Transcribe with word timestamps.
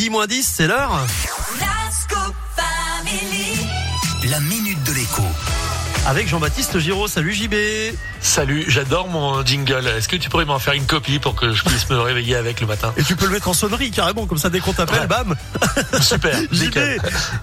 midi 0.00 0.10
moins 0.10 0.26
10, 0.26 0.52
c'est 0.56 0.66
l'heure. 0.66 0.92
La 4.30 4.40
minute 4.40 4.82
de 4.84 4.92
l'écho. 4.92 5.22
Avec 6.06 6.28
Jean-Baptiste 6.28 6.78
Giraud. 6.78 7.08
Salut 7.08 7.34
JB. 7.34 7.54
Salut, 8.22 8.64
j'adore 8.68 9.08
mon 9.08 9.44
jingle. 9.44 9.86
Est-ce 9.86 10.08
que 10.08 10.16
tu 10.16 10.28
pourrais 10.28 10.44
m'en 10.44 10.58
faire 10.58 10.74
une 10.74 10.84
copie 10.86 11.18
pour 11.18 11.34
que 11.34 11.52
je 11.52 11.62
puisse 11.64 11.88
me 11.88 11.98
réveiller 11.98 12.36
avec 12.36 12.60
le 12.60 12.66
matin 12.66 12.92
Et 12.96 13.02
tu 13.04 13.16
peux 13.16 13.26
le 13.26 13.32
mettre 13.32 13.48
en 13.48 13.54
sonnerie 13.54 13.90
carrément, 13.90 14.26
comme 14.26 14.36
ça 14.38 14.50
dès 14.50 14.60
qu'on 14.60 14.72
t'appelle, 14.72 15.00
Ouais. 15.00 15.06
bam. 15.06 15.34
Super, 16.02 16.38
JB, 16.52 16.78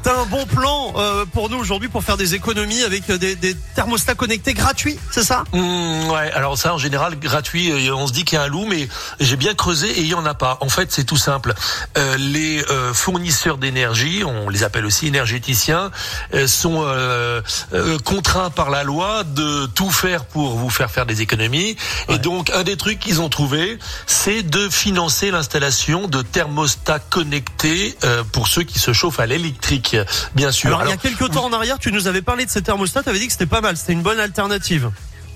t'as 0.04 0.20
un 0.21 0.25
bon 0.25 0.46
plan 0.46 0.93
euh, 0.97 1.25
pour 1.25 1.50
nous 1.50 1.57
aujourd'hui 1.57 1.88
pour 1.88 2.04
faire 2.04 2.18
des 2.18 2.36
économies 2.36 2.83
avec 2.83 3.09
euh, 3.09 3.18
des, 3.18 3.36
des 3.36 3.55
thermostats 3.75 4.14
connectés 4.15 4.54
gratuits, 4.54 5.00
c'est 5.11 5.24
ça? 5.24 5.43
Mmh, 5.54 6.10
ouais, 6.10 6.32
alors 6.33 6.57
ça 6.57 6.74
en 6.74 6.78
général 6.78 7.18
gratuit, 7.18 7.71
euh, 7.71 7.96
on 7.96 8.05
se 8.07 8.14
dit 8.14 8.24
qu'il 8.25 8.37
y 8.37 8.42
a 8.42 8.43
un 8.43 8.47
loup, 8.47 8.65
mais 8.69 8.87
j'ai 9.19 9.36
bien 9.37 9.54
creusé 9.55 9.87
et 9.87 10.01
il 10.01 10.07
y 10.07 10.14
en 10.14 10.25
a 10.25 10.33
pas. 10.36 10.57
En 10.61 10.69
fait, 10.69 10.92
c'est 10.92 11.05
tout 11.05 11.18
simple. 11.18 11.54
Euh, 11.97 12.18
les 12.18 12.64
euh, 12.69 12.93
fournisseurs 12.93 13.57
d'énergie, 13.57 14.24
on 14.25 14.50
les 14.50 14.64
appelle 14.64 14.86
aussi 14.86 15.07
énergéticiens, 15.07 15.89
sont 16.46 16.83
euh, 16.86 17.42
par 18.50 18.69
la 18.69 18.83
loi 18.83 19.24
de 19.24 19.65
tout 19.68 19.89
faire 19.89 20.25
pour 20.25 20.56
vous 20.56 20.69
faire 20.69 20.92
faire 20.92 21.06
des 21.06 21.21
économies. 21.21 21.75
Et 22.10 22.18
donc, 22.18 22.50
un 22.51 22.64
des 22.64 22.78
trucs 22.78 23.00
qu'ils 23.00 23.21
ont 23.21 23.29
trouvé, 23.29 23.79
c'est 24.06 24.43
de 24.43 24.70
financer 24.70 25.32
l'installation 25.32 26.07
de 26.07 26.21
thermostats 26.21 27.00
connectés 27.00 27.97
euh, 28.04 28.23
pour 28.32 28.47
ceux 28.47 28.64
qui 28.64 28.79
se 28.79 28.93
chauffent 28.93 29.20
à 29.20 29.25
l'électrique, 29.25 29.97
bien 30.36 30.51
sûr. 30.51 30.70
Alors, 30.70 30.82
il 30.82 30.86
y 30.86 30.87
a 30.87 30.92
Alors, 30.92 31.01
quelques 31.01 31.32
temps 31.32 31.46
en 31.46 31.54
arrière, 31.54 31.79
tu 31.79 31.92
nous 31.92 32.08
avais 32.08 32.22
parlé 32.22 32.45
de 32.45 32.52
ces 32.52 32.61
thermostats, 32.61 33.03
tu 33.03 33.09
avais 33.09 33.20
dit 33.20 33.28
que 33.28 33.33
c'était 33.33 33.45
pas 33.45 33.61
mal, 33.61 33.78
c'était 33.78 33.94
une 33.94 34.02
bonne 34.02 34.20
alternative. 34.20 34.92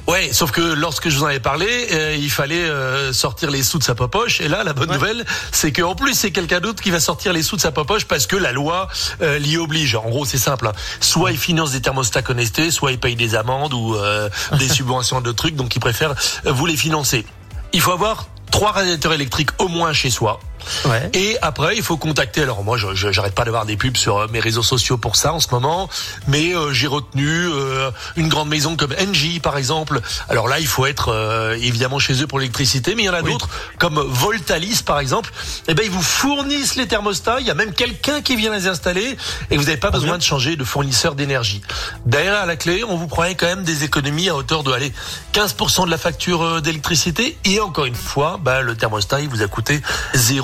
Ouais, 0.07 0.29
sauf 0.33 0.51
que 0.51 0.61
lorsque 0.61 1.09
je 1.09 1.15
vous 1.17 1.23
en 1.23 1.27
avais 1.27 1.39
parlé, 1.39 1.87
euh, 1.91 2.15
il 2.19 2.29
fallait 2.29 2.55
euh, 2.63 3.13
sortir 3.13 3.49
les 3.51 3.63
sous 3.63 3.77
de 3.79 3.83
sa 3.83 3.95
poche. 3.95 4.41
Et 4.41 4.47
là, 4.47 4.63
la 4.63 4.73
bonne 4.73 4.89
Ouais. 4.89 4.95
nouvelle, 4.95 5.25
c'est 5.51 5.71
qu'en 5.71 5.95
plus, 5.95 6.13
c'est 6.15 6.31
quelqu'un 6.31 6.59
d'autre 6.59 6.81
qui 6.81 6.89
va 6.91 6.99
sortir 6.99 7.31
les 7.33 7.43
sous 7.43 7.55
de 7.55 7.61
sa 7.61 7.71
poche 7.71 8.05
parce 8.05 8.25
que 8.27 8.35
la 8.35 8.51
loi 8.51 8.89
euh, 9.21 9.37
l'y 9.37 9.57
oblige. 9.57 9.95
En 9.95 10.09
gros, 10.09 10.25
c'est 10.25 10.37
simple. 10.37 10.67
hein. 10.67 10.73
Soit 10.99 11.31
il 11.31 11.37
finance 11.37 11.71
des 11.71 11.81
thermostats 11.81 12.23
connectés, 12.23 12.71
soit 12.71 12.91
il 12.91 12.99
paye 12.99 13.15
des 13.15 13.35
amendes 13.35 13.73
ou 13.73 13.95
euh, 13.95 14.29
des 14.57 14.67
subventions 14.77 15.21
de 15.21 15.31
trucs. 15.31 15.55
Donc, 15.55 15.75
il 15.75 15.79
préfère 15.79 16.11
euh, 16.45 16.51
vous 16.51 16.65
les 16.65 16.75
financer. 16.77 17.25
Il 17.71 17.79
faut 17.79 17.91
avoir 17.91 18.27
trois 18.51 18.71
radiateurs 18.71 19.13
électriques 19.13 19.51
au 19.59 19.67
moins 19.69 19.93
chez 19.93 20.09
soi. 20.09 20.39
Ouais. 20.85 21.09
Et 21.13 21.37
après, 21.41 21.75
il 21.75 21.83
faut 21.83 21.97
contacter. 21.97 22.41
Alors 22.43 22.63
moi, 22.63 22.77
je 22.77 22.87
j'arrête 23.11 23.35
pas 23.35 23.45
d'avoir 23.45 23.65
des 23.65 23.77
pubs 23.77 23.97
sur 23.97 24.17
euh, 24.17 24.27
mes 24.31 24.39
réseaux 24.39 24.63
sociaux 24.63 24.97
pour 24.97 25.15
ça 25.15 25.33
en 25.33 25.39
ce 25.39 25.47
moment, 25.51 25.89
mais 26.27 26.53
euh, 26.55 26.71
j'ai 26.73 26.87
retenu 26.87 27.27
euh, 27.27 27.91
une 28.15 28.27
grande 28.29 28.49
maison 28.49 28.75
comme 28.75 28.93
Engie 28.99 29.39
par 29.39 29.57
exemple. 29.57 30.01
Alors 30.29 30.47
là, 30.47 30.59
il 30.59 30.67
faut 30.67 30.85
être 30.85 31.09
euh, 31.09 31.57
évidemment 31.59 31.99
chez 31.99 32.21
eux 32.21 32.27
pour 32.27 32.39
l'électricité, 32.39 32.95
mais 32.95 33.03
il 33.03 33.05
y 33.05 33.09
en 33.09 33.13
a 33.13 33.21
Oui. 33.21 33.31
d'autres 33.31 33.49
comme 33.77 33.99
Voltalis 33.99 34.81
par 34.85 34.99
exemple. 34.99 35.31
Eh 35.67 35.73
ben, 35.73 35.83
ils 35.85 35.91
vous 35.91 36.01
fournissent 36.01 36.75
les 36.75 36.87
thermostats. 36.87 37.39
Il 37.39 37.47
y 37.47 37.51
a 37.51 37.55
même 37.55 37.73
quelqu'un 37.73 38.21
qui 38.21 38.35
vient 38.35 38.51
les 38.53 38.67
installer 38.67 39.17
et 39.49 39.57
vous 39.57 39.63
n'avez 39.63 39.77
pas 39.77 39.91
besoin 39.91 40.17
de 40.17 40.23
changer 40.23 40.55
de 40.55 40.63
fournisseur 40.63 41.15
d'énergie. 41.15 41.61
Derrière 42.05 42.35
à 42.35 42.45
la 42.45 42.55
clé, 42.55 42.83
on 42.87 42.95
vous 42.97 43.07
promet 43.07 43.35
quand 43.35 43.47
même 43.47 43.63
des 43.63 43.83
économies 43.83 44.29
à 44.29 44.35
hauteur 44.35 44.63
de 44.63 44.71
allez 44.71 44.93
15% 45.33 45.85
de 45.85 45.91
la 45.91 45.97
facture 45.97 46.43
euh, 46.43 46.61
d'électricité 46.61 47.37
et 47.45 47.59
encore 47.59 47.85
une 47.85 47.95
fois, 47.95 48.39
bah, 48.41 48.61
le 48.61 48.75
thermostat 48.75 49.21
il 49.21 49.29
vous 49.29 49.41
a 49.41 49.47
coûté 49.47 49.81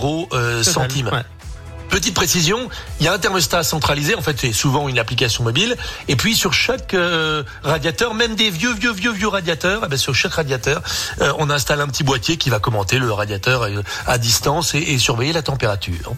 0 0.08 0.30
euh, 0.34 0.64
centime. 0.64 1.08
Ouais. 1.08 1.24
Petite 1.90 2.14
précision, 2.14 2.70
il 3.00 3.06
y 3.06 3.08
a 3.08 3.14
un 3.14 3.18
thermostat 3.18 3.64
centralisé, 3.64 4.14
en 4.14 4.22
fait 4.22 4.38
c'est 4.38 4.52
souvent 4.52 4.90
une 4.90 5.00
application 5.00 5.46
mobile, 5.46 5.78
et 6.10 6.18
puis 6.18 6.36
sur 6.36 6.52
chaque 6.52 6.94
euh, 6.94 7.44
radiateur, 7.64 8.14
même 8.14 8.36
des 8.36 8.50
vieux 8.50 8.74
vieux 8.74 8.92
vieux 8.92 9.14
vieux 9.14 9.30
radiateurs, 9.30 9.84
eh 9.86 9.88
ben, 9.88 9.98
sur 9.98 10.14
chaque 10.14 10.34
radiateur, 10.34 10.82
euh, 11.22 11.32
on 11.40 11.50
installe 11.50 11.80
un 11.80 11.88
petit 11.88 12.04
boîtier 12.04 12.36
qui 12.36 12.50
va 12.50 12.60
commenter 12.60 13.00
le 13.00 13.12
radiateur 13.12 13.68
à 14.06 14.18
distance 14.18 14.76
et, 14.76 14.80
et 14.80 14.98
surveiller 14.98 15.32
la 15.32 15.44
température. 15.44 16.14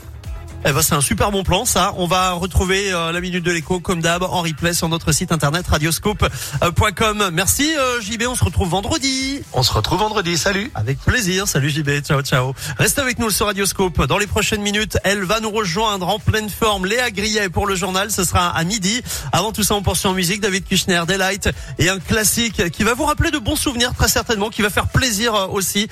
Eh 0.65 0.73
ben, 0.73 0.81
c'est 0.81 0.93
un 0.93 1.01
super 1.01 1.31
bon 1.31 1.43
plan, 1.43 1.63
ça. 1.63 1.93
On 1.95 2.05
va 2.05 2.33
retrouver 2.33 2.91
euh, 2.91 3.13
la 3.13 3.21
minute 3.21 3.45
de 3.45 3.51
l'écho 3.51 3.79
comme 3.79 4.01
d'hab 4.01 4.23
en 4.23 4.41
replay 4.41 4.73
sur 4.73 4.89
notre 4.89 5.13
site 5.13 5.31
internet 5.31 5.65
radioscope.com. 5.65 7.29
Merci 7.31 7.73
euh, 7.77 8.01
JB, 8.01 8.23
on 8.27 8.35
se 8.35 8.43
retrouve 8.43 8.67
vendredi. 8.67 9.41
On 9.53 9.63
se 9.63 9.71
retrouve 9.71 9.99
vendredi, 9.99 10.37
salut 10.37 10.69
Avec 10.75 10.99
plaisir. 10.99 11.47
Salut 11.47 11.69
JB. 11.69 12.01
Ciao, 12.01 12.21
ciao. 12.21 12.53
Reste 12.77 12.99
avec 12.99 13.19
nous 13.19 13.29
sur 13.29 13.45
Radioscope. 13.45 14.05
Dans 14.05 14.17
les 14.17 14.27
prochaines 14.27 14.61
minutes, 14.61 14.97
elle 15.05 15.23
va 15.23 15.39
nous 15.39 15.49
rejoindre 15.49 16.09
en 16.09 16.19
pleine 16.19 16.49
forme. 16.49 16.85
Léa 16.85 17.09
Grillet 17.09 17.47
pour 17.47 17.65
le 17.65 17.75
journal. 17.75 18.11
Ce 18.11 18.25
sera 18.25 18.49
à 18.49 18.63
midi. 18.65 19.01
Avant 19.31 19.53
tout 19.53 19.63
ça, 19.63 19.75
on 19.75 19.81
poursuit 19.81 20.09
en 20.09 20.13
musique. 20.13 20.41
David 20.41 20.65
Kushner, 20.65 21.03
Delight 21.07 21.49
et 21.77 21.87
un 21.87 21.99
classique 21.99 22.69
qui 22.71 22.83
va 22.83 22.95
vous 22.95 23.05
rappeler 23.05 23.31
de 23.31 23.39
bons 23.39 23.55
souvenirs 23.55 23.93
très 23.95 24.09
certainement, 24.09 24.49
qui 24.49 24.61
va 24.61 24.69
faire 24.69 24.87
plaisir 24.87 25.33
euh, 25.35 25.47
aussi. 25.47 25.87